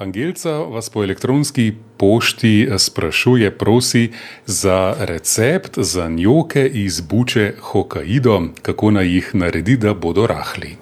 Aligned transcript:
Angelca 0.00 0.50
vas 0.50 0.88
po 0.90 1.02
elektronski 1.04 1.72
pošti 1.96 2.68
sprašuje, 2.78 3.50
prosi 3.50 4.10
za 4.46 4.94
recept 4.98 5.78
za 5.78 6.08
njoke 6.08 6.66
iz 6.74 7.00
buče 7.00 7.52
Hokkaido, 7.60 8.40
kako 8.62 8.90
naj 8.90 9.14
jih 9.14 9.30
naredi, 9.34 9.76
da 9.76 9.94
bodo 9.94 10.26
rahli. 10.26 10.76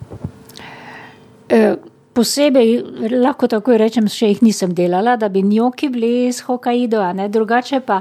E, 1.49 1.75
posebej, 2.13 2.83
lahko 3.19 3.51
tako 3.51 3.75
rečem, 3.77 4.07
še 4.07 4.31
jih 4.31 4.43
nisem 4.43 4.75
delala, 4.75 5.17
da 5.17 5.29
bi 5.29 5.43
njoki 5.43 5.89
bili 5.89 6.29
iz 6.29 6.45
Hokkaido, 6.47 7.03
drugače 7.29 7.81
pa 7.81 8.01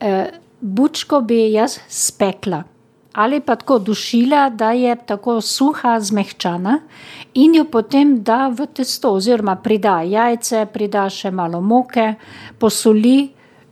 e, 0.00 0.24
bučko 0.60 1.20
bi 1.20 1.44
jaz 1.52 1.78
spekla 1.88 2.64
ali 3.16 3.40
pa 3.40 3.54
tako 3.56 3.78
dušila, 3.78 4.50
da 4.50 4.70
je 4.72 4.96
tako 5.06 5.40
suha, 5.40 6.00
zmehčana, 6.00 6.78
in 7.34 7.54
jo 7.54 7.64
potem 7.64 8.18
da 8.22 8.48
v 8.48 8.66
testo, 8.66 9.14
oziroma 9.16 9.54
prida 9.56 10.02
jajce, 10.04 10.66
prida 10.72 11.06
še 11.08 11.30
malo 11.32 11.62
moke, 11.64 12.10
posoli, 12.60 13.30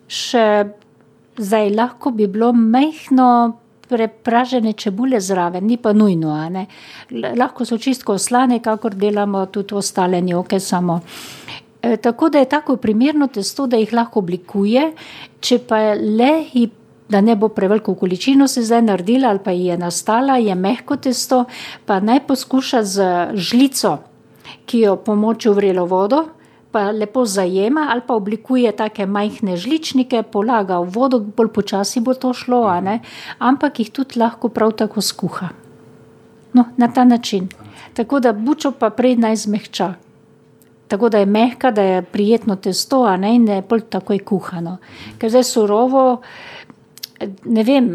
še 0.09 0.47
zdaj 1.37 1.71
lahko 1.77 2.15
bi 2.16 2.27
bilo 2.27 2.52
mehko. 2.52 3.61
Prepražene 3.85 4.73
čebule 4.80 5.19
zraven, 5.21 5.66
ni 5.69 5.77
pa 5.77 5.93
nujno. 5.93 6.33
Lahko 7.13 7.66
so 7.69 7.77
čisto 7.77 8.16
slane, 8.19 8.63
kakor 8.65 8.95
delamo 8.97 9.45
tudi 9.52 9.77
ostale 9.77 10.23
njoke. 10.24 10.57
Samo. 10.61 11.02
E, 11.83 11.97
tako 11.97 12.30
da 12.33 12.41
je 12.41 12.49
tako 12.49 12.77
primerno 12.77 13.29
testo, 13.29 13.66
da 13.66 13.77
jih 13.77 13.93
lahko 13.93 14.23
oblikuje, 14.24 14.87
če 15.41 15.59
pa 15.69 15.83
le 16.01 16.33
jih 16.55 16.73
da 17.09 17.21
ne 17.21 17.37
bo 17.37 17.49
preveliko 17.49 17.95
količino 17.95 18.49
se 18.49 18.63
zdaj 18.63 18.83
naredila 18.83 19.29
ali 19.29 19.39
pa 19.45 19.51
je 19.51 19.77
nastala, 19.79 20.37
je 20.37 20.55
mehko 20.55 20.97
testo, 20.97 21.45
pa 21.87 22.01
naj 22.01 22.27
poskuša 22.27 22.83
z 22.83 23.05
žlico, 23.35 23.99
ki 24.67 24.80
jo 24.80 24.97
pomoči 24.97 25.49
v 25.49 25.55
vrelo 25.55 25.85
vodo, 25.87 26.25
pa 26.73 26.91
lepo 26.91 27.25
zajema 27.25 27.87
ali 27.91 28.03
pa 28.07 28.15
oblikuje 28.15 28.73
take 28.77 29.07
majhne 29.07 29.57
žličnike, 29.57 30.23
polaga 30.23 30.80
v 30.80 30.91
vodo, 30.91 31.21
bolj 31.21 31.52
počasi 31.52 32.01
bo 32.01 32.15
to 32.15 32.33
šlo, 32.33 32.66
ampak 33.39 33.79
jih 33.79 33.91
tudi 33.91 34.18
lahko 34.18 34.49
prav 34.49 34.73
tako 34.73 35.01
skuha. 35.01 35.49
No, 36.55 36.65
na 36.77 36.89
ta 36.89 37.05
način. 37.05 37.49
Tako 37.95 38.21
da 38.21 38.33
bučo 38.33 38.71
pa 38.71 38.91
prej 38.91 39.16
naj 39.16 39.37
zmehča. 39.37 39.95
Tako 40.89 41.09
da 41.09 41.18
je 41.18 41.27
mehka, 41.27 41.71
da 41.71 41.83
je 41.83 42.02
prijetno 42.02 42.57
testo, 42.57 43.02
a 43.02 43.16
ne 43.16 43.35
in 43.35 43.46
da 43.46 43.55
je 43.55 43.63
bolj 43.63 43.80
takoj 43.91 44.18
kuhano. 44.18 44.77
Ker 45.18 45.30
zdaj 45.30 45.45
surovo, 45.45 46.21
ne 47.45 47.65
vem, 47.65 47.91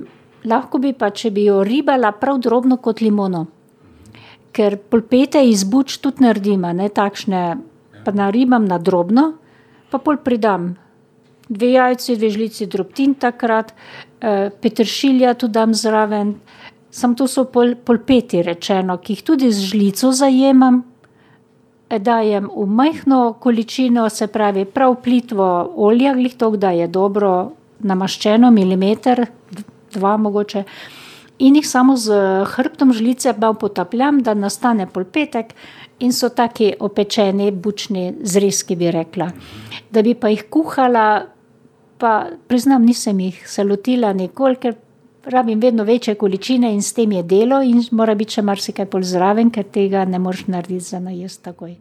lahko 0.45 0.79
bi 0.79 0.93
pa, 0.93 1.11
če 1.11 1.31
bi 1.31 1.45
jo 1.47 1.63
ribala 1.63 2.11
prav 2.11 2.39
drobno 2.41 2.77
kot 2.77 3.01
limono. 3.01 3.45
Ker 4.55 4.77
polpete 4.77 5.41
iz 5.45 5.63
buč 5.63 5.99
tudi 6.03 6.25
naredim, 6.25 6.65
ne 6.75 6.89
takšne, 6.89 7.41
pa 8.05 8.11
naribam 8.11 8.65
na 8.65 8.79
drobno, 8.81 9.33
pa 9.91 9.99
pol 10.01 10.17
pridam 10.23 10.73
dve 11.49 11.71
jajci, 11.71 12.15
dve 12.17 12.29
žlici 12.29 12.65
drobtin 12.65 13.13
takrat, 13.13 13.73
eh, 14.21 14.49
peteršilja 14.61 15.33
tudi 15.33 15.53
dam 15.53 15.73
zraven. 15.73 16.35
Samo 16.91 17.15
to 17.15 17.27
so 17.27 17.45
pol, 17.45 17.75
polpeti 17.75 18.41
rečeno, 18.41 18.97
ki 18.97 19.13
jih 19.13 19.23
tudi 19.23 19.51
z 19.51 19.71
žlico 19.71 20.11
zajemam. 20.11 20.83
Dajem 21.89 22.49
v 22.55 22.65
majhno 22.65 23.33
količino, 23.41 24.09
se 24.09 24.27
pravi, 24.27 24.65
prav 24.65 25.01
plitvo 25.01 25.73
olja, 25.75 26.13
glih 26.13 26.35
to, 26.37 26.49
da 26.49 26.69
je 26.71 26.87
dobro 26.87 27.51
namaščeno, 27.79 28.51
milimeter, 28.51 29.25
dva 29.93 30.17
mogoče, 30.17 30.63
in 31.39 31.55
jih 31.55 31.67
samo 31.67 31.95
z 31.97 32.15
hrbtom 32.53 32.93
žlice 32.93 33.33
malo 33.37 33.53
potapljam, 33.53 34.21
da 34.23 34.33
nastane 34.33 34.87
polpetek, 34.87 35.53
in 35.99 36.13
so 36.13 36.29
taki 36.29 36.73
opečeni, 36.79 37.51
bučni 37.51 38.13
zrezki, 38.23 38.75
bi 38.75 38.91
rekla. 38.91 39.31
Da 39.91 40.01
bi 40.01 40.15
pa 40.15 40.31
jih 40.31 40.45
kuhala, 40.49 41.25
pa 41.99 42.13
priznam, 42.47 42.85
nisem 42.85 43.19
jih 43.19 43.41
se 43.47 43.63
lotila 43.63 44.13
nikoli, 44.13 44.55
ker 44.55 44.75
rabim 45.29 45.59
vedno 45.59 45.83
večje 45.83 46.15
količine 46.15 46.73
in 46.73 46.81
s 46.81 46.93
tem 46.93 47.11
je 47.11 47.23
delo, 47.23 47.61
in 47.61 47.83
mora 47.91 48.15
biti 48.15 48.39
še 48.39 48.45
marsikaj 48.47 48.87
pol 48.91 49.03
zraven, 49.03 49.51
ker 49.51 49.67
tega 49.67 50.05
ne 50.05 50.19
moreš 50.19 50.47
narediti 50.47 50.85
za 50.85 50.99
najesti 51.03 51.43
takoj. 51.43 51.75